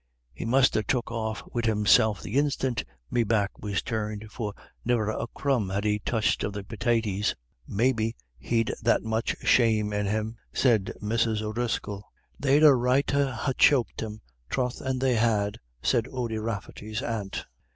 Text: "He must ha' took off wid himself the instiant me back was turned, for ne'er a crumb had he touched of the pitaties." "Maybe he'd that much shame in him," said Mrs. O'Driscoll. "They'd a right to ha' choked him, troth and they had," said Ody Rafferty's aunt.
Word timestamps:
"He 0.33 0.45
must 0.45 0.73
ha' 0.73 0.79
took 0.87 1.11
off 1.11 1.43
wid 1.53 1.67
himself 1.67 2.23
the 2.23 2.33
instiant 2.39 2.83
me 3.11 3.23
back 3.23 3.51
was 3.59 3.83
turned, 3.83 4.31
for 4.31 4.55
ne'er 4.83 5.11
a 5.11 5.27
crumb 5.27 5.69
had 5.69 5.83
he 5.83 5.99
touched 5.99 6.43
of 6.43 6.53
the 6.53 6.63
pitaties." 6.63 7.35
"Maybe 7.67 8.15
he'd 8.39 8.73
that 8.81 9.03
much 9.03 9.35
shame 9.43 9.93
in 9.93 10.07
him," 10.07 10.37
said 10.53 10.91
Mrs. 11.03 11.43
O'Driscoll. 11.43 12.03
"They'd 12.39 12.63
a 12.63 12.73
right 12.73 13.05
to 13.05 13.31
ha' 13.31 13.51
choked 13.59 14.01
him, 14.01 14.21
troth 14.49 14.81
and 14.81 14.99
they 14.99 15.13
had," 15.13 15.59
said 15.83 16.07
Ody 16.07 16.39
Rafferty's 16.39 17.03
aunt. 17.03 17.45